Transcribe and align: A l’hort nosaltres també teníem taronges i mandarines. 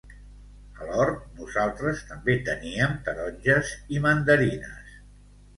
A 0.83 0.87
l’hort 0.91 1.19
nosaltres 1.41 2.01
també 2.13 2.37
teníem 2.49 2.97
taronges 3.11 3.75
i 3.99 4.03
mandarines. 4.07 5.01